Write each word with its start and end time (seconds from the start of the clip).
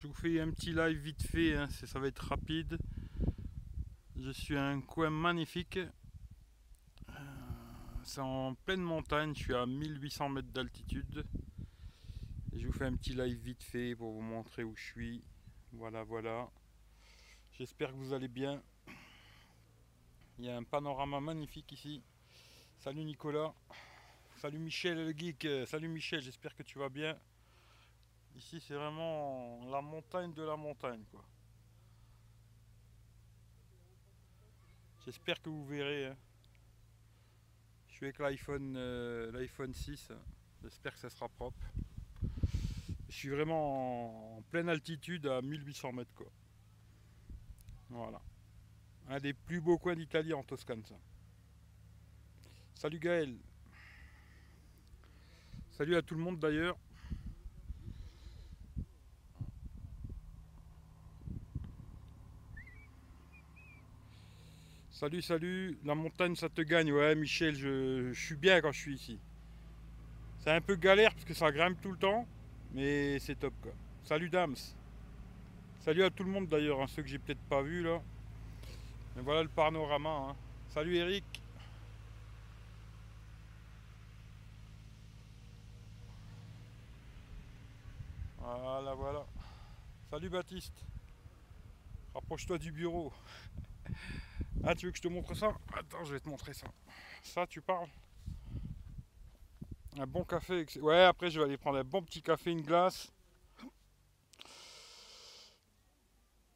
Je 0.00 0.06
vous 0.06 0.14
fais 0.14 0.40
un 0.40 0.52
petit 0.52 0.72
live 0.72 0.96
vite 0.96 1.26
fait, 1.26 1.56
hein, 1.56 1.68
ça 1.70 1.98
va 1.98 2.06
être 2.06 2.20
rapide. 2.20 2.78
Je 4.14 4.30
suis 4.30 4.56
à 4.56 4.64
un 4.64 4.80
coin 4.80 5.10
magnifique. 5.10 5.76
Euh, 7.08 7.12
c'est 8.04 8.20
en 8.20 8.54
pleine 8.54 8.80
montagne, 8.80 9.34
je 9.34 9.42
suis 9.42 9.54
à 9.56 9.66
1800 9.66 10.28
mètres 10.28 10.52
d'altitude. 10.52 11.26
Je 12.52 12.64
vous 12.64 12.72
fais 12.72 12.84
un 12.84 12.94
petit 12.94 13.12
live 13.12 13.38
vite 13.38 13.64
fait 13.64 13.96
pour 13.96 14.12
vous 14.12 14.20
montrer 14.20 14.62
où 14.62 14.72
je 14.76 14.84
suis. 14.84 15.24
Voilà, 15.72 16.04
voilà. 16.04 16.48
J'espère 17.58 17.90
que 17.90 17.96
vous 17.96 18.12
allez 18.12 18.28
bien. 18.28 18.62
Il 20.38 20.44
y 20.44 20.48
a 20.48 20.56
un 20.56 20.62
panorama 20.62 21.18
magnifique 21.18 21.72
ici. 21.72 22.04
Salut 22.78 23.04
Nicolas. 23.04 23.52
Salut 24.36 24.60
Michel 24.60 25.06
le 25.06 25.10
geek. 25.10 25.44
Salut 25.66 25.88
Michel, 25.88 26.22
j'espère 26.22 26.54
que 26.54 26.62
tu 26.62 26.78
vas 26.78 26.88
bien. 26.88 27.18
Ici, 28.38 28.60
c'est 28.60 28.74
vraiment 28.74 29.58
la 29.68 29.80
montagne 29.80 30.32
de 30.32 30.44
la 30.44 30.56
montagne, 30.56 31.02
quoi. 31.10 31.24
J'espère 35.04 35.42
que 35.42 35.48
vous 35.48 35.66
verrez. 35.66 36.06
Hein. 36.06 36.16
Je 37.88 37.94
suis 37.94 38.06
avec 38.06 38.20
l'iPhone 38.20 38.76
euh, 38.76 39.32
l'iPhone 39.32 39.74
6. 39.74 40.12
J'espère 40.62 40.92
que 40.92 41.00
ça 41.00 41.10
sera 41.10 41.28
propre. 41.28 41.58
Je 43.08 43.16
suis 43.16 43.28
vraiment 43.28 44.36
en, 44.36 44.42
pleine 44.42 44.68
altitude 44.68 45.26
à 45.26 45.42
1800 45.42 45.92
mètres, 45.92 46.14
quoi. 46.14 46.30
Voilà. 47.90 48.20
Un 49.08 49.18
des 49.18 49.32
plus 49.32 49.60
beaux 49.60 49.78
coins 49.78 49.96
d'Italie 49.96 50.32
en 50.32 50.44
Toscane. 50.44 50.84
Salut 52.74 53.00
Gaël. 53.00 53.36
Salut 55.72 55.96
à 55.96 56.02
tout 56.02 56.14
le 56.14 56.20
monde 56.20 56.38
d'ailleurs. 56.38 56.78
Salut, 64.98 65.22
salut, 65.22 65.78
la 65.84 65.94
montagne 65.94 66.34
ça 66.34 66.48
te 66.48 66.60
gagne. 66.60 66.90
Ouais, 66.90 67.14
Michel, 67.14 67.54
je, 67.54 68.12
suis 68.14 68.34
bien 68.34 68.60
quand 68.60 68.72
je 68.72 68.80
suis 68.80 68.94
ici. 68.96 69.20
C'est 70.40 70.50
un 70.50 70.60
peu 70.60 70.74
galère 70.74 71.12
parce 71.12 71.24
que 71.24 71.34
ça 71.34 71.52
grimpe 71.52 71.80
tout 71.80 71.92
le 71.92 71.98
temps, 71.98 72.26
mais 72.72 73.20
c'est 73.20 73.36
top. 73.36 73.54
Salut 74.02 74.28
Dams. 74.28 74.56
Salut 75.78 76.02
à 76.02 76.10
tout 76.10 76.24
le 76.24 76.32
monde 76.32 76.48
d'ailleurs, 76.48 76.80
hein, 76.80 76.88
ceux 76.88 77.02
que 77.02 77.08
j'ai 77.08 77.20
peut-être 77.20 77.38
pas 77.48 77.62
vu 77.62 77.84
là. 77.84 78.02
Mais 79.14 79.22
voilà 79.22 79.44
le 79.44 79.48
panorama. 79.48 80.30
Hein. 80.30 80.36
Salut 80.70 80.96
Eric. 80.96 81.24
Voilà, 88.38 88.94
voilà. 88.94 89.26
Salut 90.10 90.28
Baptiste. 90.28 90.84
Rapproche-toi 92.14 92.58
du 92.58 92.72
bureau. 92.72 93.12
Ah, 94.70 94.74
tu 94.74 94.84
veux 94.84 94.92
que 94.92 94.98
je 94.98 95.02
te 95.02 95.08
montre 95.08 95.32
ça 95.32 95.56
Attends, 95.72 96.04
je 96.04 96.12
vais 96.12 96.20
te 96.20 96.28
montrer 96.28 96.52
ça. 96.52 96.66
Ça, 97.22 97.46
tu 97.46 97.62
parles 97.62 97.88
Un 99.96 100.06
bon 100.06 100.24
café. 100.24 100.66
Ouais, 100.82 101.04
après, 101.04 101.30
je 101.30 101.40
vais 101.40 101.46
aller 101.46 101.56
prendre 101.56 101.78
un 101.78 101.84
bon 101.84 102.02
petit 102.02 102.20
café, 102.20 102.50
une 102.50 102.60
glace. 102.60 103.10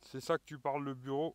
C'est 0.02 0.20
ça 0.20 0.36
que 0.36 0.44
tu 0.44 0.58
parles, 0.58 0.84
le 0.84 0.92
bureau. 0.92 1.34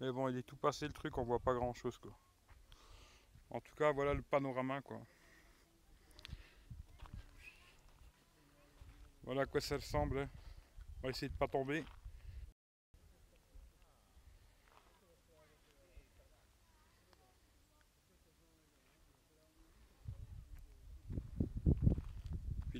Mais 0.00 0.10
bon, 0.10 0.28
il 0.28 0.38
est 0.38 0.42
tout 0.42 0.56
passé 0.56 0.88
le 0.88 0.92
truc, 0.92 1.16
on 1.16 1.22
voit 1.22 1.38
pas 1.38 1.54
grand 1.54 1.72
chose 1.72 1.96
quoi. 1.96 2.18
En 3.50 3.60
tout 3.60 3.74
cas, 3.76 3.92
voilà 3.92 4.14
le 4.14 4.22
panorama 4.22 4.80
quoi. 4.80 5.00
Voilà 9.22 9.42
à 9.42 9.46
quoi 9.46 9.60
ça 9.60 9.76
ressemble. 9.76 10.18
Hein. 10.18 10.28
On 10.98 11.02
va 11.06 11.10
essayer 11.10 11.28
de 11.28 11.36
pas 11.36 11.46
tomber. 11.46 11.84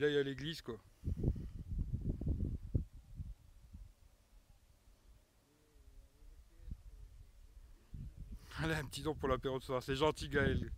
Là, 0.00 0.08
il 0.08 0.14
y 0.14 0.18
a 0.18 0.22
l'église, 0.22 0.62
quoi. 0.62 0.76
Allez, 8.58 8.74
un 8.74 8.84
petit 8.84 9.02
don 9.02 9.14
pour 9.14 9.28
l'apéro 9.28 9.58
de 9.58 9.64
soir. 9.64 9.82
C'est 9.82 9.96
gentil, 9.96 10.28
Gaël. 10.28 10.70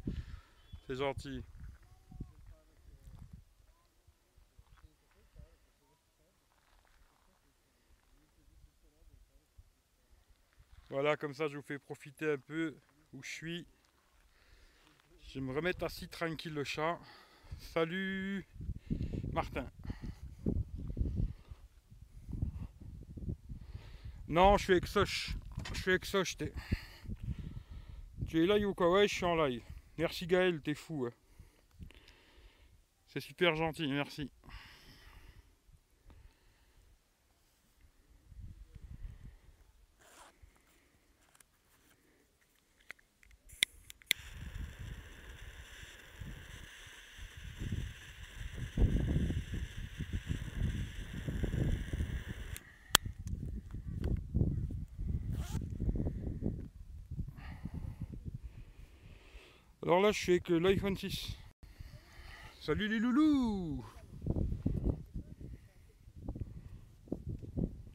C'est 0.86 0.96
gentil. 0.96 1.42
Voilà, 10.90 11.16
comme 11.16 11.32
ça, 11.32 11.48
je 11.48 11.56
vous 11.56 11.62
fais 11.62 11.78
profiter 11.78 12.32
un 12.32 12.38
peu 12.38 12.74
où 13.14 13.22
je 13.22 13.30
suis. 13.30 13.66
Je 15.28 15.34
vais 15.34 15.40
me 15.40 15.54
remettre 15.54 15.84
assis 15.84 16.08
tranquille 16.08 16.52
le 16.52 16.64
chat. 16.64 16.98
Salut 17.58 18.46
Martin. 19.32 19.66
Non, 24.28 24.56
je 24.56 24.64
suis 24.64 24.72
avec 24.72 24.86
Soch. 24.86 25.34
Je 25.74 25.80
suis 25.80 26.06
Soch. 26.06 26.36
Tu 28.28 28.42
es 28.42 28.46
live 28.46 28.68
ou 28.68 28.74
quoi 28.74 28.90
Ouais, 28.90 29.08
je 29.08 29.14
suis 29.14 29.24
en 29.24 29.36
live. 29.36 29.62
Merci 29.98 30.26
Gaël, 30.26 30.60
t'es 30.62 30.74
fou. 30.74 31.08
C'est 33.06 33.20
super 33.20 33.56
gentil, 33.56 33.88
merci. 33.88 34.30
Alors 59.92 60.00
là, 60.00 60.10
je 60.10 60.18
suis 60.18 60.32
avec 60.32 60.48
l'iPhone 60.48 60.96
6. 60.96 61.36
Salut 62.62 62.88
les 62.88 62.98
loulous 62.98 63.84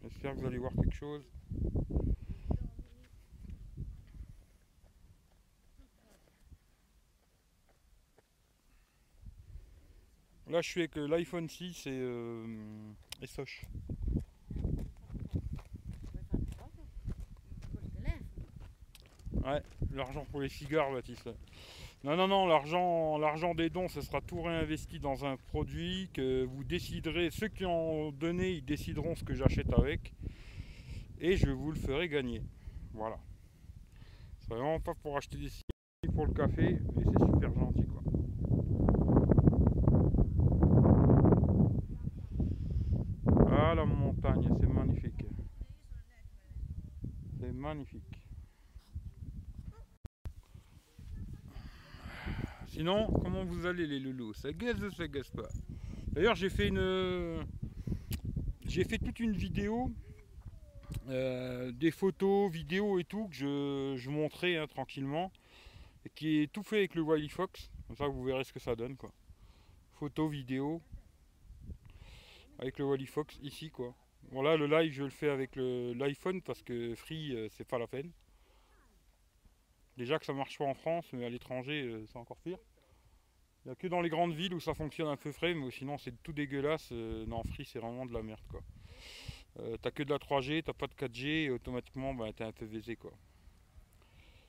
J'espère 0.04 0.36
que 0.36 0.42
vous 0.42 0.46
allez 0.46 0.60
voir 0.60 0.74
quelque 0.76 0.94
chose. 0.94 1.24
Là, 10.52 10.62
je 10.62 10.70
suis 10.70 10.82
avec 10.82 10.98
l'iPhone 10.98 11.50
6 11.50 11.88
et, 11.88 11.90
euh, 11.94 12.46
et 13.24 13.26
Soch. 13.26 13.66
Ouais, 19.44 19.64
l'argent 19.94 20.26
pour 20.30 20.42
les 20.42 20.50
cigares, 20.50 20.92
Baptiste. 20.92 21.30
Non, 22.04 22.16
non, 22.16 22.28
non, 22.28 22.46
l'argent, 22.46 23.18
l'argent 23.18 23.56
des 23.56 23.70
dons, 23.70 23.88
ce 23.88 24.02
sera 24.02 24.22
tout 24.22 24.42
réinvesti 24.42 25.00
dans 25.00 25.26
un 25.26 25.36
produit 25.36 26.10
que 26.14 26.46
vous 26.46 26.64
déciderez. 26.64 27.32
Ceux 27.32 27.48
qui 27.48 27.66
ont 27.66 28.12
donné, 28.12 28.52
ils 28.52 28.64
décideront 28.64 29.16
ce 29.16 29.24
que 29.24 29.34
j'achète 29.34 29.74
avec. 29.74 30.14
Et 31.20 31.36
je 31.36 31.50
vous 31.50 31.72
le 31.72 31.78
ferai 31.78 32.08
gagner. 32.08 32.44
Voilà. 32.94 33.18
C'est 34.40 34.50
vraiment 34.50 34.80
pas 34.80 34.94
pour 34.94 35.18
acheter 35.18 35.38
des 35.38 35.50
cigares 35.50 36.14
pour 36.14 36.28
le 36.28 36.34
café, 36.34 36.78
mais 36.96 37.04
c'est 37.04 37.26
super 37.26 37.54
gentil, 37.54 37.86
quoi. 37.86 38.04
Ah, 43.52 43.74
la 43.76 43.86
montagne, 43.86 44.48
c'est 44.60 44.68
magnifique. 44.68 45.26
C'est 47.40 47.52
magnifique. 47.52 48.17
Sinon, 52.78 53.08
comment 53.24 53.44
vous 53.44 53.66
allez 53.66 53.88
les 53.88 54.00
loulous? 54.00 54.36
Ça 54.36 54.54
gaze 54.54 54.84
ou 54.84 54.92
ça 54.92 55.08
gaze 55.08 55.32
pas? 55.32 55.50
D'ailleurs, 56.10 56.36
j'ai 56.36 56.52
fait 56.52 56.68
une... 56.68 57.44
J'ai 58.68 58.84
fait 58.84 59.00
toute 59.00 59.20
une 59.20 59.32
vidéo, 59.32 59.90
euh, 61.10 61.72
des 61.72 61.90
photos, 61.90 62.52
vidéos 62.52 63.00
et 63.00 63.04
tout, 63.04 63.30
que 63.30 63.96
je, 63.98 64.10
montrais 64.12 64.58
hein, 64.58 64.68
tranquillement, 64.68 65.32
et 66.06 66.12
qui 66.12 66.44
est 66.44 66.54
tout 66.54 66.62
fait 66.62 66.78
avec 66.78 66.94
le 66.94 67.02
Wiley 67.02 67.30
Fox. 67.30 67.72
Comme 67.88 67.98
ça, 67.98 68.06
vous 68.06 68.24
verrez 68.24 68.44
ce 68.44 68.54
que 68.54 68.60
ça 68.60 68.76
donne, 68.76 68.96
quoi. 68.96 69.12
Photos, 69.94 70.30
vidéos, 70.30 70.80
avec 72.60 72.78
le 72.78 72.86
Wally 72.86 73.08
Fox 73.08 73.40
ici, 73.42 73.72
quoi. 73.72 73.96
Voilà, 74.30 74.56
le 74.56 74.68
live, 74.68 74.94
je 74.94 75.04
le 75.04 75.10
fais 75.10 75.30
avec 75.30 75.56
l'iPhone 75.56 76.44
parce 76.44 76.62
que 76.62 76.94
Free, 76.94 77.36
euh, 77.36 77.48
c'est 77.50 77.68
pas 77.68 77.80
la 77.80 77.88
peine. 77.88 78.12
Déjà 79.98 80.20
que 80.20 80.26
ça 80.28 80.34
marche 80.34 80.60
pas 80.60 80.66
en 80.66 80.76
France, 80.76 81.12
mais 81.12 81.26
à 81.26 81.30
l'étranger, 81.30 81.82
euh, 81.82 82.06
c'est 82.06 82.20
encore 82.20 82.38
pire. 82.38 82.60
Il 83.66 83.70
n'y 83.70 83.72
a 83.72 83.76
que 83.76 83.88
dans 83.88 84.00
les 84.00 84.10
grandes 84.10 84.34
villes 84.34 84.54
où 84.54 84.60
ça 84.60 84.76
fonctionne 84.76 85.08
un 85.08 85.18
peu 85.18 85.32
frais, 85.32 85.56
mais 85.56 85.72
sinon 85.72 85.98
c'est 85.98 86.14
tout 86.22 86.34
dégueulasse. 86.34 86.90
Euh, 86.92 87.26
non, 87.26 87.44
Free 87.44 87.66
c'est 87.66 87.80
vraiment 87.80 88.06
de 88.06 88.14
la 88.14 88.22
merde 88.22 88.40
quoi. 88.48 88.62
Euh, 89.60 89.76
t'as 89.82 89.90
que 89.90 90.04
de 90.04 90.12
la 90.12 90.20
3G, 90.20 90.64
t'as 90.64 90.74
pas 90.74 90.86
de 90.86 90.94
4G 90.94 91.46
et 91.46 91.50
automatiquement 91.50 92.14
bah, 92.14 92.32
t'es 92.32 92.44
un 92.44 92.52
peu 92.52 92.68
baisé 92.68 92.96
quoi. 92.96 93.12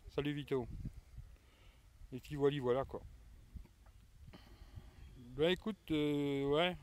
Salut 0.08 0.34
Vito. 0.34 0.68
Et 2.12 2.20
puis 2.20 2.36
voilà, 2.36 2.60
voilà 2.60 2.84
quoi. 2.84 3.00
Bah 5.34 5.50
écoute, 5.50 5.90
ouais. 5.90 6.76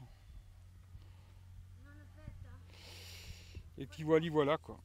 Et 3.77 3.85
puis 3.85 4.03
voilà, 4.03 4.29
voilà 4.29 4.57
quoi. 4.57 4.79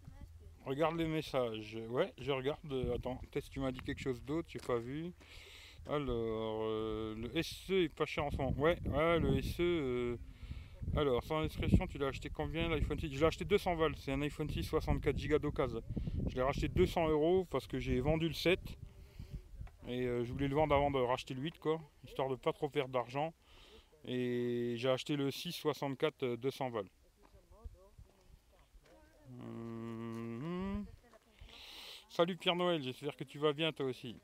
Regarde 0.67 0.97
les 0.97 1.07
messages. 1.07 1.79
Ouais, 1.89 2.12
je 2.19 2.31
regarde. 2.31 2.59
Attends, 2.95 3.17
peut-être 3.17 3.49
tu 3.49 3.61
m'as 3.61 3.73
dit 3.73 3.81
quelque 3.81 4.01
chose 4.01 4.23
d'autre, 4.23 4.49
j'ai 4.51 4.59
pas 4.59 4.79
vu. 4.79 5.12
Alors, 5.87 6.61
euh, 6.62 7.15
le 7.17 7.43
SE 7.43 7.73
est 7.73 7.89
pas 7.89 8.05
cher 8.05 8.25
en 8.25 8.31
ce 8.31 8.37
moment. 8.37 8.55
Ouais, 8.59 8.79
ouais 8.87 9.19
le 9.19 9.41
SE. 9.41 9.62
Euh, 9.62 10.17
alors, 10.97 11.23
sans 11.25 11.39
indiscrétion, 11.39 11.87
tu 11.87 11.99
l'as 11.99 12.09
acheté 12.09 12.31
combien 12.31 12.69
l'iPhone 12.69 12.99
6 12.99 13.12
Je 13.12 13.21
l'ai 13.21 13.27
acheté 13.27 13.45
200 13.45 13.77
balles. 13.77 13.95
C'est 13.97 14.12
un 14.12 14.21
iPhone 14.23 14.49
6 14.49 14.65
64 14.65 15.29
Go 15.29 15.39
d'occasion. 15.39 15.83
Je 16.29 16.35
l'ai 16.35 16.43
racheté 16.43 16.69
200 16.69 17.09
euros 17.09 17.47
parce 17.51 17.67
que 17.67 17.79
j'ai 17.79 18.01
vendu 18.01 18.29
le 18.29 18.35
7. 18.35 18.61
Et 19.89 20.05
euh, 20.07 20.25
je 20.25 20.33
voulais 20.33 20.49
le 20.49 20.55
vendre 20.55 20.75
avant 20.75 20.91
de 20.91 20.99
racheter 20.99 21.35
le 21.35 21.41
8, 21.41 21.59
quoi. 21.59 21.81
Histoire 22.05 22.29
de 22.29 22.37
pas 22.37 22.53
trop 22.53 22.69
perdre 22.69 22.93
d'argent. 22.93 23.33
Et 24.05 24.75
j'ai 24.77 24.89
acheté 24.89 25.17
le 25.17 25.31
6 25.31 25.53
64 25.53 26.37
200 26.37 26.71
balles. 26.71 26.89
Hum. 29.31 29.89
Salut 32.11 32.37
Pierre 32.37 32.57
Noël, 32.57 32.83
j'espère 32.83 33.17
que 33.17 33.23
tu 33.23 33.39
vas 33.39 33.53
bien 33.53 33.71
toi 33.73 33.87
aussi. 33.87 34.17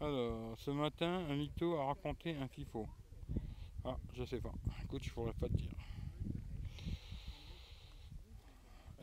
Alors, 0.00 0.58
ce 0.58 0.72
matin, 0.72 1.24
un 1.30 1.36
mytho 1.36 1.76
a 1.76 1.84
raconté 1.84 2.36
un 2.36 2.48
FIFO. 2.48 2.88
Ah, 3.84 3.96
je 4.12 4.24
sais 4.24 4.40
pas. 4.40 4.52
Écoute, 4.82 5.04
je 5.04 5.12
pourrais 5.12 5.32
pas 5.34 5.46
te 5.46 5.52
dire. 5.52 5.70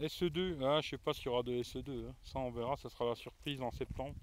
SE2, 0.01 0.61
ah, 0.61 0.81
je 0.81 0.89
sais 0.89 0.97
pas 0.97 1.13
s'il 1.13 1.27
y 1.27 1.29
aura 1.29 1.43
de 1.43 1.53
SE2. 1.53 2.09
Hein. 2.09 2.13
Ça, 2.23 2.39
on 2.39 2.51
verra. 2.51 2.75
Ça 2.75 2.89
sera 2.89 3.05
la 3.05 3.15
surprise 3.15 3.61
en 3.61 3.71
septembre. 3.71 4.15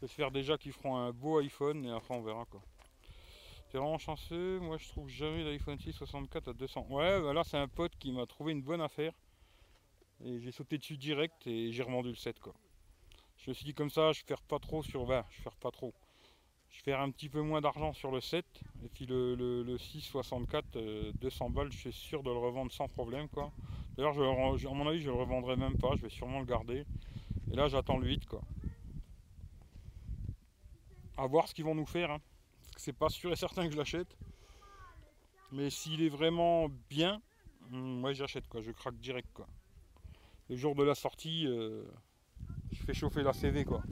J'espère 0.00 0.30
déjà 0.30 0.56
qu'ils 0.56 0.72
feront 0.72 0.96
un 0.96 1.10
beau 1.10 1.38
iPhone 1.40 1.84
et 1.84 1.90
après, 1.90 2.14
on 2.14 2.22
verra 2.22 2.44
quoi. 2.44 2.62
T'es 3.70 3.76
vraiment 3.76 3.98
chanceux. 3.98 4.60
Moi, 4.60 4.78
je 4.78 4.88
trouve 4.88 5.08
jamais 5.08 5.44
l'iPhone 5.44 5.78
6 5.78 5.92
64 5.92 6.48
à 6.48 6.52
200. 6.54 6.86
Ouais, 6.88 7.20
bah 7.20 7.32
là, 7.34 7.44
c'est 7.44 7.58
un 7.58 7.68
pote 7.68 7.92
qui 7.98 8.12
m'a 8.12 8.26
trouvé 8.26 8.52
une 8.52 8.62
bonne 8.62 8.80
affaire. 8.80 9.12
Et 10.24 10.40
j'ai 10.40 10.50
sauté 10.52 10.78
dessus 10.78 10.96
direct 10.96 11.46
et 11.46 11.70
j'ai 11.70 11.82
revendu 11.82 12.08
le 12.08 12.16
7 12.16 12.40
quoi. 12.40 12.54
Je 13.36 13.50
me 13.50 13.54
suis 13.54 13.64
dit 13.64 13.74
comme 13.74 13.90
ça, 13.90 14.12
je 14.12 14.24
perds 14.24 14.42
pas 14.42 14.58
trop 14.58 14.82
sur 14.82 15.04
20, 15.04 15.24
je 15.30 15.42
perds 15.42 15.56
pas 15.56 15.70
trop. 15.70 15.94
Je 16.70 16.82
faire 16.82 17.00
un 17.00 17.10
petit 17.10 17.28
peu 17.28 17.40
moins 17.40 17.60
d'argent 17.60 17.92
sur 17.92 18.10
le 18.10 18.20
7 18.20 18.44
et 18.84 18.88
puis 18.88 19.06
le, 19.06 19.34
le, 19.36 19.62
le 19.62 19.78
664 19.78 21.12
200 21.20 21.50
balles, 21.50 21.70
je 21.70 21.78
suis 21.78 21.92
sûr 21.92 22.22
de 22.22 22.30
le 22.30 22.36
revendre 22.36 22.72
sans 22.72 22.88
problème 22.88 23.28
quoi. 23.28 23.52
D'ailleurs, 23.96 24.18
à 24.18 24.74
mon 24.74 24.88
avis, 24.88 25.00
je 25.00 25.10
le 25.10 25.16
revendrai 25.16 25.56
même 25.56 25.78
pas, 25.78 25.94
je 25.96 26.02
vais 26.02 26.08
sûrement 26.08 26.40
le 26.40 26.46
garder. 26.46 26.84
Et 27.52 27.56
là, 27.56 27.68
j'attends 27.68 27.96
le 27.96 28.06
8 28.08 28.26
quoi. 28.26 28.42
À 31.16 31.26
voir 31.26 31.48
ce 31.48 31.54
qu'ils 31.54 31.64
vont 31.64 31.74
nous 31.74 31.86
faire. 31.86 32.10
Hein. 32.10 32.20
C'est 32.78 32.94
pas 32.96 33.10
sûr 33.10 33.30
et 33.30 33.36
certain 33.36 33.66
que 33.66 33.72
je 33.72 33.76
l'achète. 33.76 34.16
Mais 35.52 35.68
s'il 35.68 36.00
est 36.00 36.08
vraiment 36.08 36.70
bien, 36.88 37.20
moi 37.68 38.12
hmm, 38.12 38.14
j'achète 38.14 38.48
quoi, 38.48 38.62
je 38.62 38.70
craque 38.70 38.98
direct 38.98 39.28
quoi 39.34 39.46
le 40.48 40.56
jour 40.56 40.74
de 40.74 40.82
la 40.82 40.94
sortie, 40.94 41.46
euh, 41.46 41.82
je 42.72 42.82
fais 42.82 42.94
chauffer 42.94 43.22
la 43.22 43.32
CV 43.32 43.64
quoi. 43.64 43.82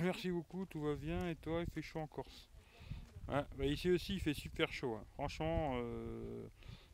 Merci 0.04 0.30
beaucoup, 0.30 0.64
tout 0.66 0.80
va 0.80 0.94
bien 0.94 1.28
et 1.28 1.36
toi 1.36 1.60
il 1.60 1.70
fait 1.70 1.82
chaud 1.82 2.00
en 2.00 2.06
Corse. 2.06 2.48
Bah 3.28 3.44
ici 3.60 3.90
aussi 3.90 4.14
il 4.14 4.20
fait 4.20 4.34
super 4.34 4.72
chaud. 4.72 4.94
Hein. 4.94 5.04
Franchement, 5.14 5.74
euh, 5.74 6.46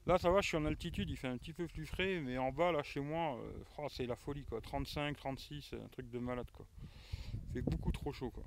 là 0.06 0.18
ça 0.18 0.30
va, 0.30 0.40
je 0.40 0.48
suis 0.48 0.56
en 0.56 0.64
altitude, 0.64 1.08
il 1.08 1.16
fait 1.16 1.28
un 1.28 1.38
petit 1.38 1.52
peu 1.52 1.66
plus 1.68 1.86
frais, 1.86 2.20
mais 2.20 2.36
en 2.36 2.50
bas 2.50 2.72
là 2.72 2.82
chez 2.82 3.00
moi, 3.00 3.36
euh, 3.36 3.52
oh, 3.78 3.86
c'est 3.88 4.06
la 4.06 4.16
folie 4.16 4.44
quoi. 4.44 4.60
35, 4.60 5.16
36, 5.16 5.74
un 5.74 5.88
truc 5.88 6.10
de 6.10 6.18
malade 6.18 6.50
quoi. 6.52 6.66
Il 7.32 7.52
fait 7.52 7.62
beaucoup 7.62 7.92
trop 7.92 8.12
chaud 8.12 8.30
quoi. 8.30 8.44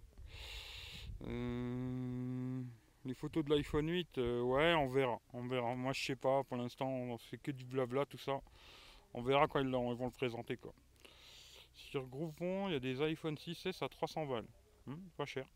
Euh, 1.27 2.61
les 3.05 3.13
photos 3.13 3.45
de 3.45 3.49
l'iPhone 3.51 3.89
8, 3.89 4.17
ouais, 4.17 4.73
on 4.73 4.87
verra, 4.89 5.19
on 5.33 5.47
verra. 5.47 5.73
Moi 5.75 5.93
je 5.93 6.03
sais 6.03 6.15
pas, 6.17 6.43
pour 6.43 6.57
l'instant 6.57 6.89
on 6.89 7.17
fait 7.17 7.37
que 7.37 7.51
du 7.51 7.65
blabla 7.65 8.05
tout 8.05 8.17
ça. 8.17 8.41
On 9.13 9.21
verra 9.21 9.47
quand 9.47 9.59
ils, 9.59 9.69
vont 9.69 10.05
le 10.05 10.11
présenter 10.11 10.57
quoi. 10.57 10.73
Sur 11.79 12.05
Groupon, 12.07 12.67
il 12.67 12.73
y 12.73 12.75
a 12.75 12.79
des 12.79 13.01
iPhone 13.01 13.35
6S 13.35 13.83
à 13.83 13.89
300 13.89 14.25
balles. 14.27 14.45
Hmm, 14.85 14.97
pas 15.17 15.25
cher. 15.25 15.47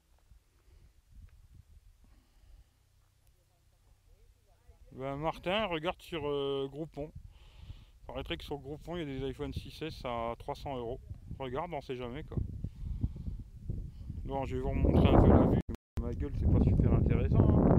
Ben, 4.93 5.17
Martin, 5.17 5.65
regarde 5.65 6.01
sur 6.01 6.27
euh, 6.27 6.67
Groupon. 6.71 7.11
Paraîtrait 8.07 8.37
que 8.37 8.43
sur 8.43 8.57
Groupon, 8.57 8.95
il 8.95 8.99
y 8.99 9.03
a 9.03 9.19
des 9.19 9.25
iPhone 9.25 9.51
6S 9.51 10.07
à 10.07 10.35
300 10.39 10.77
euros. 10.77 10.99
Regarde, 11.37 11.71
on 11.73 11.81
sait 11.81 11.97
jamais 11.97 12.23
quoi. 12.23 12.37
Bon, 14.25 14.45
je 14.45 14.55
vais 14.55 14.61
vous 14.61 14.73
montrer 14.73 15.09
un 15.09 15.21
peu 15.21 15.29
la 15.29 15.45
vue. 15.45 15.61
Ma 16.01 16.13
gueule, 16.13 16.33
c'est 16.39 16.51
pas 16.51 16.63
super 16.63 16.93
intéressant. 16.93 17.47
Hein. 17.49 17.73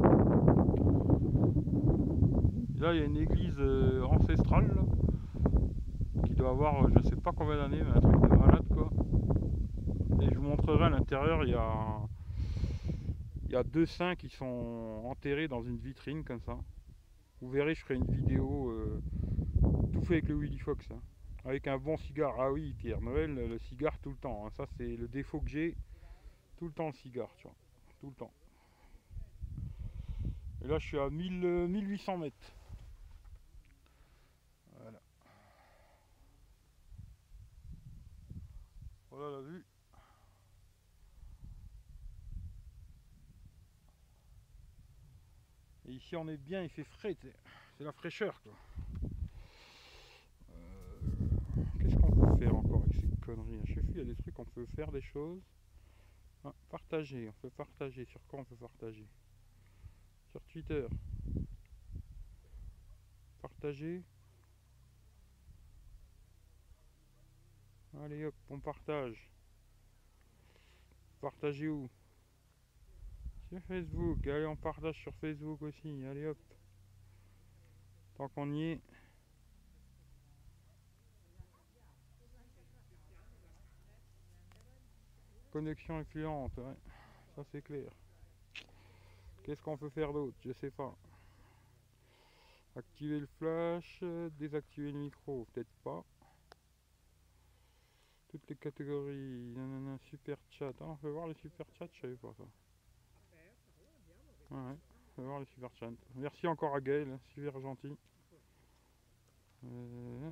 Là, 2.78 2.94
il 2.94 3.00
y 3.00 3.02
a 3.02 3.06
une 3.06 3.16
église 3.16 3.56
euh, 3.58 4.04
ancestrale 4.04 4.70
qui 6.34 6.40
doit 6.40 6.50
avoir, 6.50 6.88
je 6.90 7.08
sais 7.08 7.16
pas 7.16 7.30
combien 7.32 7.56
d'années, 7.56 7.82
mais 7.84 7.96
un 7.96 8.00
truc 8.00 8.20
de 8.20 8.36
malade 8.36 8.66
quoi. 8.68 8.90
Et 10.20 10.32
je 10.32 10.36
vous 10.36 10.42
montrerai 10.42 10.86
à 10.86 10.88
l'intérieur, 10.88 11.44
il 11.44 11.50
y 11.50 11.54
a, 11.54 12.00
il 13.44 13.52
y 13.52 13.56
a 13.56 13.62
deux 13.62 13.86
saints 13.86 14.16
qui 14.16 14.28
sont 14.28 15.02
enterrés 15.04 15.46
dans 15.46 15.62
une 15.62 15.76
vitrine 15.76 16.24
comme 16.24 16.40
ça. 16.40 16.58
Vous 17.40 17.50
verrez, 17.50 17.74
je 17.74 17.82
ferai 17.82 17.94
une 17.94 18.10
vidéo 18.10 18.70
euh, 18.70 19.00
tout 19.92 20.02
fait 20.02 20.14
avec 20.14 20.28
le 20.28 20.34
Willy 20.34 20.58
Fox. 20.58 20.90
Hein. 20.90 21.00
Avec 21.44 21.68
un 21.68 21.78
bon 21.78 21.96
cigare. 21.98 22.34
Ah 22.40 22.50
oui, 22.50 22.74
Pierre 22.78 23.00
Noël, 23.00 23.34
le 23.34 23.58
cigare 23.58 23.98
tout 23.98 24.10
le 24.10 24.16
temps. 24.16 24.44
Hein. 24.44 24.50
Ça, 24.56 24.66
c'est 24.76 24.96
le 24.96 25.06
défaut 25.06 25.40
que 25.40 25.48
j'ai. 25.48 25.76
Tout 26.56 26.66
le 26.66 26.72
temps 26.72 26.86
le 26.86 26.94
cigare, 26.94 27.32
tu 27.36 27.44
vois. 27.44 27.54
Tout 28.00 28.08
le 28.08 28.14
temps. 28.14 28.32
Et 30.64 30.66
là, 30.66 30.78
je 30.78 30.86
suis 30.86 30.98
à 30.98 31.10
1000, 31.10 31.68
1800 31.68 32.14
euh, 32.14 32.16
mètres. 32.16 32.36
Voilà. 34.80 35.00
Voilà 39.10 39.36
la 39.36 39.42
vue. 39.42 39.64
Et 45.86 45.93
ici 46.04 46.16
on 46.16 46.28
est 46.28 46.36
bien, 46.36 46.62
il 46.62 46.68
fait 46.68 46.84
frais, 46.84 47.16
c'est 47.78 47.84
la 47.84 47.92
fraîcheur 47.92 48.38
quoi. 48.42 48.52
Euh, 50.50 51.62
qu'est-ce 51.80 51.96
qu'on 51.96 52.12
peut 52.12 52.36
faire 52.36 52.54
encore 52.54 52.82
avec 52.82 52.94
ces 52.94 53.16
conneries 53.24 53.60
Je 53.64 53.74
sais 53.74 53.80
plus, 53.80 53.92
il 53.94 53.98
y 53.98 54.00
a 54.02 54.04
des 54.04 54.14
trucs, 54.16 54.38
on 54.38 54.44
peut 54.44 54.66
faire 54.76 54.92
des 54.92 55.00
choses. 55.00 55.40
Ah, 56.44 56.52
partager, 56.68 57.26
on 57.26 57.32
peut 57.40 57.50
partager. 57.50 58.04
Sur 58.04 58.20
quoi 58.26 58.40
on 58.40 58.44
peut 58.44 58.56
partager? 58.56 59.06
Sur 60.30 60.42
Twitter. 60.42 60.86
Partager. 63.40 64.02
Allez 68.02 68.26
hop, 68.26 68.34
on 68.50 68.60
partage. 68.60 69.30
Partager 71.22 71.68
où? 71.68 71.88
Facebook, 73.68 74.26
allez 74.26 74.46
on 74.46 74.56
partage 74.56 75.00
sur 75.00 75.14
Facebook 75.14 75.62
aussi, 75.62 76.04
allez 76.04 76.26
hop. 76.26 76.38
Tant 78.16 78.28
qu'on 78.28 78.52
y 78.52 78.62
est. 78.62 78.80
Connexion 85.52 85.98
influente, 85.98 86.56
ouais. 86.58 86.74
ça 87.36 87.44
c'est 87.52 87.62
clair. 87.62 87.90
Qu'est-ce 89.44 89.62
qu'on 89.62 89.76
peut 89.76 89.90
faire 89.90 90.12
d'autre? 90.12 90.36
Je 90.44 90.52
sais 90.52 90.70
pas. 90.70 90.96
Activer 92.76 93.20
le 93.20 93.28
flash, 93.38 94.02
désactiver 94.38 94.90
le 94.90 94.98
micro, 94.98 95.46
peut-être 95.52 95.72
pas. 95.84 96.04
Toutes 98.28 98.48
les 98.48 98.56
catégories, 98.56 99.54
super 100.10 100.38
chat. 100.50 100.72
Ah, 100.80 100.86
on 100.86 100.96
peut 100.96 101.10
voir 101.10 101.28
les 101.28 101.34
super 101.34 101.66
chats, 101.78 101.86
je 101.94 102.00
savais 102.00 102.16
pas 102.16 102.34
ça. 102.36 102.63
Voir. 105.16 105.42
Merci 106.16 106.46
encore 106.46 106.74
à 106.74 106.80
Gaël, 106.80 107.18
super 107.34 107.60
gentil. 107.60 107.96
Euh, 109.64 110.30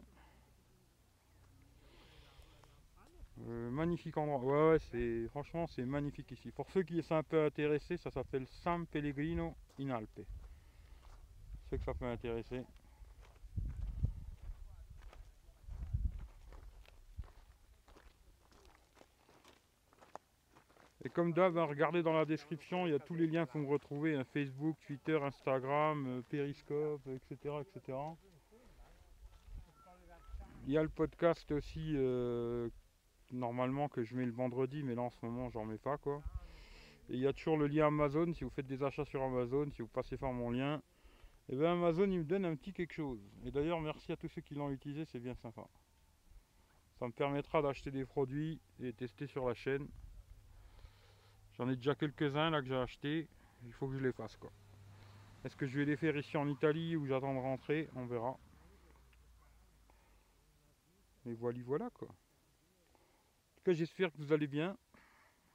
euh, 3.48 3.70
magnifique 3.70 4.16
endroit. 4.16 4.72
Ouais, 4.72 4.78
c'est 4.90 5.28
franchement 5.28 5.66
c'est 5.66 5.84
magnifique 5.84 6.30
ici. 6.30 6.50
Pour 6.50 6.70
ceux 6.70 6.82
qui 6.82 7.02
sont 7.02 7.14
un 7.14 7.22
peu 7.22 7.44
intéressés, 7.44 7.96
ça 7.96 8.10
s'appelle 8.10 8.46
San 8.46 8.86
Pellegrino 8.86 9.54
in 9.80 9.90
Alpe. 9.90 10.20
C'est 11.68 11.78
que 11.78 11.84
ça 11.84 11.94
peut 11.94 12.06
intéresser. 12.06 12.62
Comme 21.12 21.32
d'hab, 21.32 21.56
hein, 21.56 21.64
regardez 21.64 22.02
dans 22.02 22.12
la 22.12 22.24
description, 22.24 22.86
il 22.86 22.92
y 22.92 22.94
a 22.94 22.98
tous 22.98 23.14
les 23.14 23.26
liens 23.26 23.46
qu'on 23.46 23.60
me 23.60 23.68
retrouver, 23.68 24.14
hein, 24.14 24.24
Facebook, 24.24 24.76
Twitter, 24.86 25.18
Instagram, 25.22 26.06
euh, 26.06 26.22
Periscope, 26.28 27.06
etc., 27.06 27.56
etc. 27.60 27.98
Il 30.66 30.72
y 30.72 30.78
a 30.78 30.82
le 30.82 30.88
podcast 30.88 31.50
aussi, 31.52 31.94
euh, 31.96 32.68
normalement 33.32 33.88
que 33.88 34.04
je 34.04 34.14
mets 34.14 34.24
le 34.24 34.32
vendredi, 34.32 34.82
mais 34.82 34.94
là 34.94 35.02
en 35.02 35.10
ce 35.10 35.18
moment 35.22 35.50
j'en 35.50 35.64
mets 35.64 35.78
pas 35.78 35.98
quoi. 35.98 36.22
Et 37.10 37.14
il 37.14 37.20
y 37.20 37.26
a 37.26 37.32
toujours 37.32 37.56
le 37.56 37.66
lien 37.66 37.88
Amazon, 37.88 38.32
si 38.32 38.44
vous 38.44 38.50
faites 38.50 38.66
des 38.66 38.82
achats 38.82 39.04
sur 39.04 39.22
Amazon, 39.22 39.68
si 39.70 39.82
vous 39.82 39.88
passez 39.88 40.16
par 40.16 40.32
mon 40.32 40.50
lien, 40.50 40.80
et 41.48 41.56
bien 41.56 41.72
Amazon 41.72 42.08
il 42.10 42.18
me 42.18 42.24
donne 42.24 42.44
un 42.44 42.54
petit 42.54 42.72
quelque 42.72 42.94
chose. 42.94 43.20
Et 43.44 43.50
d'ailleurs 43.50 43.80
merci 43.80 44.12
à 44.12 44.16
tous 44.16 44.28
ceux 44.28 44.42
qui 44.42 44.54
l'ont 44.54 44.70
utilisé, 44.70 45.04
c'est 45.04 45.20
bien 45.20 45.34
sympa. 45.34 45.66
Ça 46.98 47.06
me 47.06 47.12
permettra 47.12 47.60
d'acheter 47.60 47.90
des 47.90 48.04
produits 48.04 48.60
et 48.80 48.92
tester 48.92 49.26
sur 49.26 49.48
la 49.48 49.54
chaîne. 49.54 49.88
J'en 51.56 51.68
ai 51.68 51.76
déjà 51.76 51.94
quelques-uns 51.94 52.50
là 52.50 52.60
que 52.60 52.68
j'ai 52.68 52.76
acheté. 52.76 53.28
Il 53.64 53.72
faut 53.72 53.88
que 53.88 53.94
je 53.94 54.02
les 54.02 54.12
fasse 54.12 54.36
quoi. 54.36 54.50
Est-ce 55.44 55.56
que 55.56 55.66
je 55.66 55.78
vais 55.78 55.84
les 55.84 55.96
faire 55.96 56.16
ici 56.16 56.36
en 56.36 56.48
Italie 56.48 56.96
ou 56.96 57.06
j'attends 57.06 57.34
de 57.34 57.40
rentrer? 57.40 57.88
On 57.94 58.06
verra. 58.06 58.38
Et 61.26 61.34
voilà, 61.34 61.58
voilà 61.64 61.90
quoi. 61.90 62.08
En 62.08 63.54
tout 63.56 63.62
cas, 63.64 63.72
j'espère 63.72 64.12
que 64.12 64.18
vous 64.18 64.32
allez 64.32 64.46
bien 64.46 64.76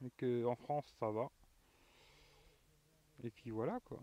et 0.04 0.10
que 0.12 0.46
en 0.46 0.56
France 0.56 0.86
ça 1.00 1.10
va. 1.10 1.30
Et 3.24 3.30
puis 3.32 3.50
voilà 3.50 3.80
quoi. 3.82 4.00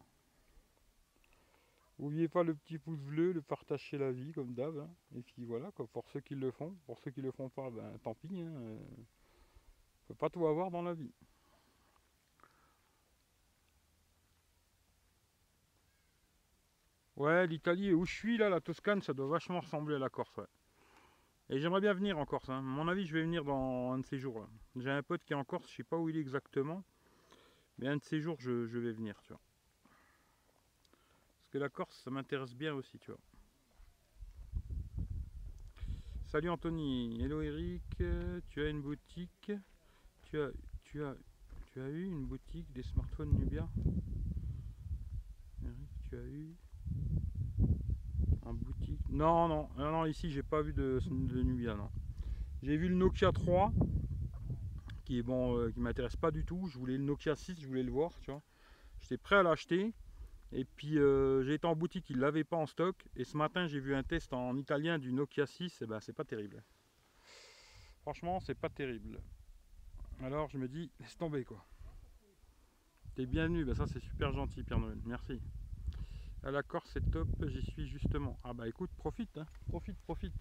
N'oubliez 1.98 2.28
pas 2.28 2.42
le 2.42 2.54
petit 2.54 2.78
pouce 2.78 2.98
bleu, 2.98 3.32
le 3.32 3.40
partager 3.40 3.98
la 3.98 4.10
vie 4.10 4.32
comme 4.32 4.52
d'hab. 4.52 4.76
Hein. 4.78 4.90
Et 5.16 5.22
puis 5.22 5.44
voilà 5.44 5.70
quoi, 5.70 5.86
pour 5.86 6.08
ceux 6.08 6.20
qui 6.20 6.34
le 6.34 6.50
font. 6.50 6.74
Pour 6.86 6.98
ceux 6.98 7.12
qui 7.12 7.20
le 7.22 7.30
font 7.30 7.48
pas, 7.48 7.70
ben 7.70 7.98
tant 8.02 8.14
pis. 8.14 8.40
Hein. 8.40 8.52
On 8.56 10.08
peut 10.08 10.14
pas 10.14 10.28
tout 10.28 10.46
avoir 10.46 10.70
dans 10.70 10.82
la 10.82 10.94
vie. 10.94 11.12
Ouais, 17.16 17.46
l'Italie, 17.46 17.92
où 17.92 18.04
je 18.04 18.12
suis 18.12 18.36
là, 18.36 18.48
la 18.48 18.60
Toscane, 18.60 19.00
ça 19.00 19.14
doit 19.14 19.28
vachement 19.28 19.60
ressembler 19.60 19.94
à 19.94 19.98
la 19.98 20.08
Corse, 20.08 20.36
ouais. 20.36 20.46
Et 21.50 21.60
j'aimerais 21.60 21.80
bien 21.80 21.92
venir 21.92 22.18
en 22.18 22.26
Corse. 22.26 22.48
Hein. 22.48 22.58
À 22.58 22.62
mon 22.62 22.88
avis, 22.88 23.06
je 23.06 23.14
vais 23.14 23.22
venir 23.22 23.44
dans 23.44 23.92
un 23.92 23.98
de 23.98 24.06
ces 24.06 24.18
jours. 24.18 24.48
J'ai 24.76 24.90
un 24.90 25.02
pote 25.02 25.22
qui 25.24 25.32
est 25.32 25.36
en 25.36 25.44
Corse, 25.44 25.70
je 25.70 25.76
sais 25.76 25.84
pas 25.84 25.96
où 25.96 26.08
il 26.08 26.16
est 26.16 26.20
exactement. 26.20 26.82
Mais 27.78 27.86
un 27.86 27.98
de 27.98 28.02
ces 28.02 28.20
jours, 28.20 28.36
je, 28.40 28.50
vais 28.50 28.92
venir, 28.92 29.20
tu 29.22 29.28
vois. 29.28 29.40
Parce 31.38 31.50
que 31.52 31.58
la 31.58 31.68
Corse, 31.68 31.96
ça 32.02 32.10
m'intéresse 32.10 32.54
bien 32.54 32.74
aussi, 32.74 32.98
tu 32.98 33.10
vois. 33.10 33.20
Salut 36.26 36.48
Anthony. 36.48 37.22
Hello 37.22 37.42
Eric. 37.42 38.02
Tu 38.48 38.62
as 38.62 38.68
une 38.68 38.80
boutique? 38.80 39.52
Tu 40.24 40.40
as, 40.40 40.50
tu 40.82 41.04
as, 41.04 41.14
tu 41.66 41.80
as 41.80 41.88
eu 41.88 42.06
une 42.06 42.24
boutique 42.24 42.72
des 42.72 42.82
smartphones 42.82 43.32
Nubia? 43.38 43.68
Eric, 45.62 45.88
tu 46.08 46.16
as 46.16 46.24
eu 46.24 46.56
boutique. 48.52 49.00
Non, 49.08 49.48
non, 49.48 49.68
non, 49.76 49.90
non 49.90 50.06
ici 50.06 50.30
j'ai 50.30 50.42
pas 50.42 50.62
vu 50.62 50.72
de, 50.72 51.00
de 51.08 51.42
Nubia, 51.42 51.74
non. 51.74 51.90
J'ai 52.62 52.76
vu 52.76 52.88
le 52.88 52.94
Nokia 52.94 53.32
3, 53.32 53.72
qui 55.04 55.18
est 55.18 55.22
bon, 55.22 55.56
euh, 55.58 55.70
qui 55.70 55.80
m'intéresse 55.80 56.16
pas 56.16 56.30
du 56.30 56.44
tout. 56.44 56.66
Je 56.68 56.78
voulais 56.78 56.96
le 56.96 57.04
Nokia 57.04 57.36
6, 57.36 57.60
je 57.60 57.66
voulais 57.66 57.82
le 57.82 57.90
voir, 57.90 58.10
tu 58.20 58.30
vois. 58.30 58.42
J'étais 59.00 59.18
prêt 59.18 59.36
à 59.36 59.42
l'acheter. 59.42 59.92
Et 60.52 60.64
puis 60.64 60.98
euh, 60.98 61.42
j'ai 61.42 61.54
été 61.54 61.66
en 61.66 61.74
boutique, 61.74 62.08
ils 62.10 62.18
l'avaient 62.18 62.44
pas 62.44 62.56
en 62.56 62.66
stock. 62.66 62.96
Et 63.16 63.24
ce 63.24 63.36
matin 63.36 63.66
j'ai 63.66 63.80
vu 63.80 63.94
un 63.94 64.02
test 64.02 64.32
en 64.32 64.56
italien 64.56 64.98
du 64.98 65.12
Nokia 65.12 65.46
6, 65.46 65.82
et 65.82 65.86
ben 65.86 66.00
c'est 66.00 66.12
pas 66.12 66.24
terrible. 66.24 66.62
Franchement, 68.02 68.38
c'est 68.40 68.54
pas 68.54 68.68
terrible. 68.68 69.20
Alors 70.22 70.48
je 70.48 70.58
me 70.58 70.68
dis, 70.68 70.90
laisse 71.00 71.16
tomber 71.16 71.44
quoi. 71.44 71.64
T'es 73.14 73.26
bienvenu, 73.26 73.64
ben 73.64 73.74
ça 73.74 73.86
c'est 73.86 74.00
super 74.00 74.32
gentil 74.32 74.62
Pierre 74.62 74.78
Noël, 74.78 74.98
merci 75.04 75.40
la 76.50 76.62
Corse 76.62 76.90
c'est 76.92 77.10
top, 77.10 77.28
j'y 77.46 77.62
suis 77.62 77.86
justement. 77.88 78.38
Ah 78.44 78.52
bah 78.52 78.68
écoute, 78.68 78.90
profite, 78.98 79.36
hein. 79.38 79.46
profite, 79.68 79.96
profite. 80.04 80.34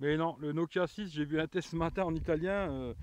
Mais 0.00 0.16
non, 0.16 0.36
le 0.40 0.52
Nokia 0.52 0.86
6, 0.86 1.12
j'ai 1.12 1.24
vu 1.24 1.40
un 1.40 1.46
test 1.46 1.70
ce 1.70 1.76
matin 1.76 2.04
en 2.04 2.14
italien. 2.14 2.70
Euh, 2.70 2.94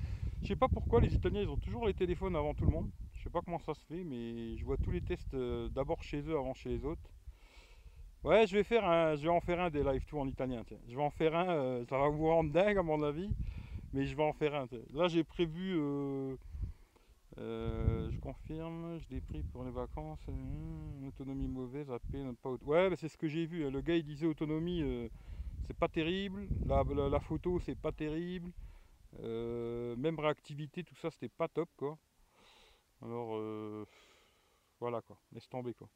je 0.42 0.48
sais 0.48 0.56
pas 0.56 0.68
pourquoi 0.68 1.02
les 1.02 1.14
Italiens 1.14 1.42
ils 1.42 1.50
ont 1.50 1.58
toujours 1.58 1.88
les 1.88 1.94
téléphones 1.94 2.36
avant 2.36 2.54
tout 2.54 2.66
le 2.66 2.72
monde. 2.72 2.90
Je 3.14 3.24
sais 3.24 3.30
pas 3.30 3.42
comment 3.42 3.60
ça 3.60 3.74
se 3.74 3.86
fait, 3.86 4.04
mais 4.04 4.56
je 4.58 4.64
vois 4.64 4.78
tous 4.78 4.92
les 4.92 5.02
tests 5.02 5.34
euh, 5.34 5.68
d'abord 5.70 6.04
chez 6.04 6.22
eux 6.22 6.38
avant 6.38 6.54
chez 6.54 6.70
les 6.70 6.86
autres. 6.86 7.10
Ouais, 8.24 8.48
je 8.48 8.56
vais 8.56 8.64
faire 8.64 8.86
un, 8.86 9.16
je 9.16 9.24
vais 9.24 9.30
en 9.30 9.42
faire 9.42 9.60
un 9.60 9.70
des 9.70 9.84
live 9.84 10.06
tours 10.06 10.22
en 10.22 10.28
italien. 10.28 10.64
Je 10.88 10.96
vais 10.96 11.02
en 11.02 11.10
faire 11.10 11.36
un, 11.36 11.50
euh, 11.50 11.86
ça 11.90 11.98
va 11.98 12.10
vous 12.10 12.28
rendre 12.28 12.52
dingue 12.52 12.78
à 12.78 12.84
mon 12.84 13.04
avis, 13.04 13.30
mais 13.92 14.06
je 14.06 14.16
vais 14.16 14.24
en 14.24 14.34
faire 14.34 14.56
un. 14.56 14.68
Là 14.94 15.08
j'ai 15.08 15.24
prévu 15.24 15.78
euh, 17.38 18.10
je 18.12 18.20
confirme, 18.20 18.98
je 19.00 19.14
l'ai 19.14 19.22
pris 19.22 19.44
pour 19.44 19.64
les 19.66 19.72
vacances. 19.72 20.26
Hmm, 20.28 21.08
autonomie 21.08 21.48
mauvaise, 21.48 21.92
AP, 21.92 22.16
pas 22.42 22.52
Ouais, 22.66 22.90
c'est 22.96 23.10
ce 23.10 23.18
que 23.18 23.28
j'ai 23.28 23.46
vu. 23.46 23.66
Hein. 23.66 23.72
Le 23.72 23.82
gars 23.82 23.96
il 23.96 24.06
disait 24.06 24.26
autonomie, 24.26 24.82
euh, 24.82 25.10
c'est 25.68 25.76
pas 25.76 25.90
terrible. 25.90 26.48
La, 26.66 27.20
photo, 27.20 27.60
c'est 27.60 27.76
pas 27.78 27.92
terrible. 27.92 28.52
Euh, 29.20 29.96
même 29.98 30.20
réactivité, 30.20 30.84
tout 30.84 30.96
ça, 30.96 31.10
c'était 31.12 31.30
pas 31.30 31.48
top 31.48 31.70
quoi. 31.78 31.98
Alors 33.02 33.38
voilà 34.80 35.02
quoi, 35.02 35.18
laisse 35.34 35.48
tomber 35.50 35.74
quoi. 35.74 35.90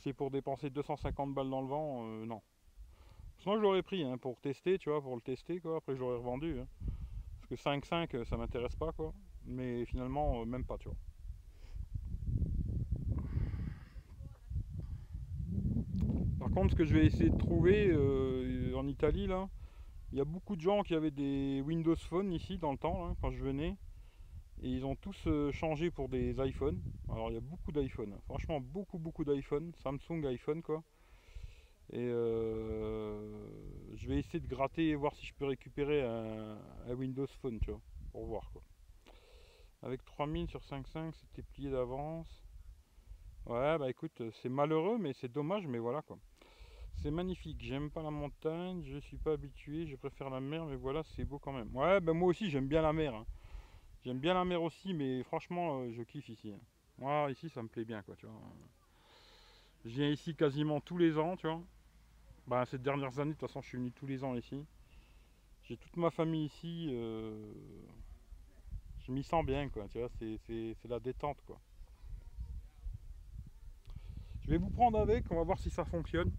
C'est 0.00 0.12
pour 0.12 0.30
dépenser 0.30 0.70
250 0.70 1.34
balles 1.34 1.50
dans 1.50 1.60
le 1.60 1.66
vent, 1.66 2.02
non. 2.24 2.40
Moi 3.46 3.56
je 3.56 3.62
l'aurais 3.62 3.82
pris 3.82 4.02
hein, 4.02 4.18
pour 4.18 4.40
tester, 4.40 4.78
tu 4.78 4.90
vois, 4.90 5.00
pour 5.00 5.14
le 5.14 5.20
tester 5.20 5.60
quoi. 5.60 5.76
Après 5.76 5.94
je 5.94 6.00
l'aurais 6.00 6.16
revendu. 6.16 6.58
Hein 6.58 6.66
que 7.48 7.54
5-5 7.54 8.14
euh, 8.14 8.24
ça 8.24 8.36
m'intéresse 8.36 8.76
pas 8.76 8.92
quoi. 8.92 9.12
Mais 9.46 9.84
finalement 9.86 10.42
euh, 10.42 10.44
même 10.44 10.64
pas 10.64 10.76
tu 10.78 10.88
vois. 10.88 10.96
Par 16.38 16.50
contre 16.50 16.72
ce 16.72 16.76
que 16.76 16.84
je 16.84 16.94
vais 16.94 17.06
essayer 17.06 17.30
de 17.30 17.38
trouver 17.38 17.88
euh, 17.90 18.74
en 18.76 18.86
Italie 18.86 19.26
là, 19.26 19.48
il 20.12 20.18
y 20.18 20.20
a 20.20 20.24
beaucoup 20.24 20.56
de 20.56 20.60
gens 20.60 20.82
qui 20.82 20.94
avaient 20.94 21.10
des 21.10 21.62
Windows 21.64 21.96
Phone 21.96 22.32
ici 22.32 22.58
dans 22.58 22.72
le 22.72 22.78
temps 22.78 23.16
quand 23.20 23.30
je 23.30 23.42
venais. 23.42 23.76
Et 24.60 24.70
ils 24.70 24.84
ont 24.84 24.96
tous 24.96 25.28
changé 25.52 25.90
pour 25.90 26.08
des 26.08 26.34
iPhones. 26.40 26.80
Alors 27.08 27.30
il 27.30 27.34
y 27.34 27.36
a 27.36 27.40
beaucoup 27.40 27.70
d'iPhone. 27.70 28.16
Franchement 28.24 28.60
beaucoup 28.60 28.98
beaucoup 28.98 29.24
d'iPhone. 29.24 29.72
Samsung 29.76 30.24
iPhone 30.26 30.62
quoi. 30.62 30.82
Et 31.92 32.06
euh, 32.10 33.16
je 33.94 34.08
vais 34.08 34.18
essayer 34.18 34.40
de 34.40 34.46
gratter 34.46 34.88
et 34.88 34.94
voir 34.94 35.14
si 35.14 35.26
je 35.26 35.32
peux 35.34 35.46
récupérer 35.46 36.02
un, 36.02 36.58
Windows 36.94 37.26
Phone, 37.40 37.58
tu 37.60 37.70
vois, 37.70 37.80
pour 38.12 38.26
voir 38.26 38.50
quoi. 38.52 38.62
Avec 39.82 40.04
3000 40.04 40.48
sur 40.48 40.60
5.5, 40.60 41.12
c'était 41.14 41.42
plié 41.42 41.70
d'avance. 41.70 42.44
Ouais, 43.46 43.78
bah 43.78 43.88
écoute, 43.88 44.22
c'est 44.42 44.48
malheureux, 44.48 44.98
mais 44.98 45.14
c'est 45.14 45.32
dommage, 45.32 45.66
mais 45.66 45.78
voilà 45.78 46.02
quoi. 46.02 46.18
C'est 46.96 47.10
magnifique, 47.10 47.62
j'aime 47.62 47.90
pas 47.90 48.02
la 48.02 48.10
montagne, 48.10 48.82
je 48.84 48.98
suis 48.98 49.16
pas 49.16 49.32
habitué, 49.32 49.86
je 49.86 49.96
préfère 49.96 50.30
la 50.30 50.40
mer, 50.40 50.66
mais 50.66 50.74
voilà, 50.74 51.04
c'est 51.04 51.24
beau 51.24 51.38
quand 51.38 51.52
même. 51.52 51.74
Ouais, 51.74 52.00
ben 52.00 52.12
moi 52.12 52.28
aussi, 52.28 52.50
j'aime 52.50 52.66
bien 52.66 52.82
la 52.82 52.92
mer. 52.92 53.14
Hein. 53.14 53.24
J'aime 54.04 54.18
bien 54.18 54.34
la 54.34 54.44
mer 54.44 54.62
aussi, 54.62 54.92
mais 54.94 55.22
franchement, 55.22 55.80
euh, 55.80 55.92
je 55.92 56.02
kiffe 56.02 56.28
ici. 56.28 56.50
Hein. 56.50 56.60
Moi, 56.98 57.30
ici, 57.30 57.48
ça 57.48 57.62
me 57.62 57.68
plaît 57.68 57.84
bien, 57.84 58.02
quoi, 58.02 58.16
tu 58.16 58.26
vois. 58.26 58.34
Je 59.84 59.90
viens 59.90 60.10
ici 60.10 60.34
quasiment 60.34 60.80
tous 60.80 60.98
les 60.98 61.18
ans, 61.18 61.36
tu 61.36 61.46
vois. 61.46 61.62
Bah, 62.48 62.64
ces 62.64 62.78
dernières 62.78 63.18
années, 63.18 63.34
de 63.34 63.38
toute 63.38 63.46
façon, 63.46 63.60
je 63.60 63.68
suis 63.68 63.76
venu 63.76 63.92
tous 63.92 64.06
les 64.06 64.24
ans 64.24 64.34
ici. 64.34 64.64
J'ai 65.64 65.76
toute 65.76 65.94
ma 65.98 66.10
famille 66.10 66.46
ici. 66.46 66.88
Euh, 66.90 67.52
je 69.00 69.12
m'y 69.12 69.22
sens 69.22 69.44
bien, 69.44 69.68
quoi. 69.68 69.86
Tu 69.88 69.98
vois, 69.98 70.08
c'est 70.18 70.88
la 70.88 70.98
détente, 70.98 71.36
quoi. 71.46 71.60
Je 74.40 74.50
vais 74.50 74.56
vous 74.56 74.70
prendre 74.70 74.98
avec, 74.98 75.30
on 75.30 75.36
va 75.36 75.42
voir 75.42 75.58
si 75.58 75.68
ça 75.68 75.84
fonctionne. 75.84 76.32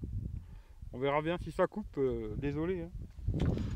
On 0.93 0.97
verra 0.97 1.21
bien 1.21 1.37
si 1.37 1.51
ça 1.51 1.67
coupe. 1.67 1.95
Euh, 1.99 2.35
désolé. 2.37 2.81
Hein. 2.81 2.91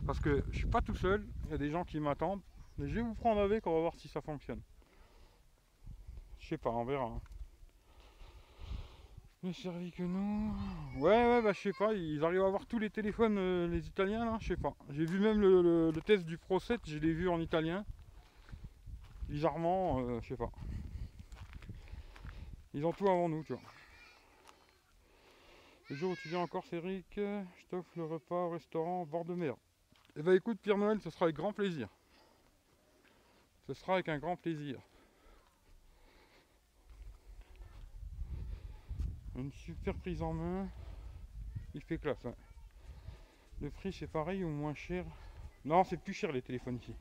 Parce 0.07 0.19
que 0.19 0.43
je 0.49 0.57
suis 0.57 0.67
pas 0.67 0.81
tout 0.81 0.95
seul. 0.95 1.27
Il 1.45 1.51
y 1.51 1.53
a 1.53 1.59
des 1.59 1.69
gens 1.69 1.83
qui 1.83 1.99
m'attendent. 1.99 2.41
Mais 2.79 2.87
je 2.87 2.95
vais 2.95 3.03
vous 3.03 3.13
prendre 3.13 3.41
avec, 3.41 3.67
on 3.67 3.73
va 3.75 3.79
voir 3.79 3.95
si 3.95 4.07
ça 4.07 4.21
fonctionne. 4.21 4.61
Je 6.39 6.47
sais 6.47 6.57
pas, 6.57 6.71
on 6.71 6.83
verra. 6.83 7.21
Mieux 9.43 9.51
servi 9.51 9.91
que 9.91 10.03
nous. 10.03 10.53
Ouais, 10.95 11.11
ouais, 11.11 11.41
bah 11.41 11.51
je 11.51 11.59
sais 11.59 11.73
pas, 11.73 11.93
ils 11.93 12.23
arrivent 12.23 12.43
à 12.43 12.47
avoir 12.47 12.65
tous 12.65 12.79
les 12.79 12.89
téléphones, 12.89 13.37
euh, 13.37 13.67
les 13.67 13.85
Italiens 13.87 14.23
là, 14.23 14.37
je 14.39 14.47
sais 14.47 14.55
pas. 14.55 14.73
J'ai 14.89 15.03
vu 15.03 15.19
même 15.19 15.41
le, 15.41 15.91
test 16.05 16.23
du 16.25 16.37
Pro 16.37 16.61
7, 16.61 16.79
je 16.85 16.97
l'ai 16.97 17.11
vu 17.11 17.27
en 17.27 17.41
italien. 17.41 17.83
Bizarrement, 19.27 19.99
euh, 19.99 20.21
je 20.21 20.29
sais 20.29 20.37
pas. 20.37 20.49
Ils 22.73 22.85
ont 22.85 22.93
tout 22.93 23.09
avant 23.09 23.27
nous, 23.27 23.43
tu 23.43 23.51
vois. 23.51 23.61
Le 25.89 25.95
jour 25.97 26.11
où 26.11 26.15
tu 26.15 26.29
viens 26.29 26.39
encore, 26.39 26.65
Cédric, 26.65 27.05
je 27.17 27.65
t'offre 27.69 27.91
le 27.97 28.05
repas 28.05 28.45
au 28.45 28.51
restaurant 28.51 29.05
bord 29.05 29.25
de 29.25 29.35
mer. 29.35 29.55
Eh 30.15 30.21
ben 30.21 30.35
écoute, 30.35 30.57
Pierre 30.61 30.77
Noël, 30.77 31.01
ce 31.01 31.09
sera 31.09 31.25
avec 31.25 31.35
grand 31.35 31.51
plaisir. 31.51 31.89
Ce 33.67 33.73
sera 33.73 33.95
avec 33.95 34.07
un 34.07 34.19
grand 34.19 34.37
plaisir. 34.37 34.79
Une 39.35 39.51
super 39.51 39.95
prise 39.95 40.21
en 40.21 40.33
main. 40.33 40.67
Il 41.73 41.81
fait 41.81 41.97
classe. 41.97 42.25
hein. 42.25 42.35
Le 43.61 43.69
prix 43.71 43.91
c'est 43.93 44.07
pareil 44.07 44.43
ou 44.43 44.49
moins 44.49 44.73
cher? 44.73 45.05
Non, 45.65 45.83
c'est 45.83 45.97
plus 45.97 46.13
cher 46.13 46.31
les 46.31 46.41
téléphones 46.41 46.75
ici. 46.75 46.95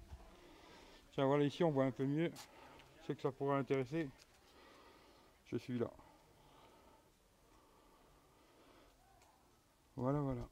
Tiens, 1.13 1.27
voilà, 1.27 1.45
ici 1.45 1.63
on 1.65 1.71
voit 1.71 1.85
un 1.85 1.91
peu 1.91 2.07
mieux. 2.07 2.31
Ceux 3.07 3.15
que 3.15 3.21
ça 3.21 3.33
pourrait 3.33 3.59
intéresser. 3.59 4.09
Je 5.51 5.57
suis 5.57 5.79
là. 5.79 5.91
Voilà, 9.97 10.21
voilà. 10.21 10.49